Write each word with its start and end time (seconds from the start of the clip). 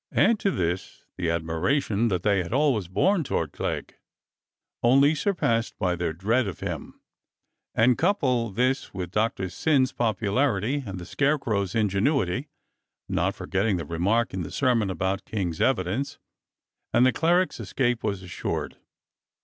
Add 0.15 0.39
to 0.39 0.49
this 0.49 1.03
the 1.15 1.29
admiration 1.29 2.07
that 2.07 2.23
they 2.23 2.39
had 2.41 2.53
always 2.53 2.87
borne 2.87 3.23
toward 3.23 3.51
Clegg, 3.51 3.99
only 4.81 5.13
surpassed 5.13 5.77
by 5.77 5.95
their 5.95 6.11
dread 6.11 6.47
of 6.47 6.59
him, 6.59 6.99
and 7.75 7.99
couple 7.99 8.49
this 8.49 8.95
with 8.95 9.11
Doctor 9.11 9.47
Syn's 9.47 9.91
popularity 9.91 10.81
and 10.87 10.97
the 10.97 11.05
Scarecrow's 11.05 11.75
ingenuity, 11.75 12.47
not 13.07 13.35
forgetting 13.35 13.77
the 13.77 13.85
remark 13.85 14.33
in 14.33 14.41
the 14.41 14.49
sermon 14.49 14.89
about 14.89 15.23
King's 15.23 15.61
evidence, 15.61 16.17
and 16.91 17.05
the 17.05 17.13
cleric's 17.13 17.59
escape 17.59 18.03
was 18.03 18.23
assured. 18.23 18.77